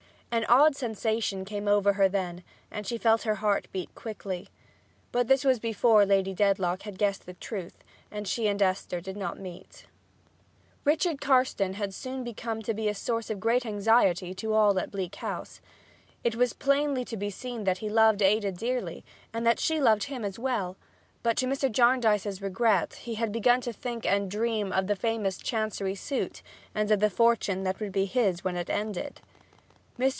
[0.33, 4.47] An odd sensation came over her then and she felt her heart beat quickly.
[5.11, 9.17] But this was before Lady Dedlock had guessed the truth, and Esther and she did
[9.19, 9.87] not meet.
[10.85, 14.89] Richard Carstone had soon begun to be a source of great anxiety to all at
[14.89, 15.59] Bleak House.
[16.23, 20.05] It was plainly to be seen that he loved Ada dearly, and that she loved
[20.05, 20.77] him as well,
[21.23, 21.69] but to Mr.
[21.69, 26.41] Jarndyce's regret he had begun to think and dream of the famous chancery suit
[26.73, 29.19] and of the fortune that would be his when it ended.
[29.19, 29.21] Mr.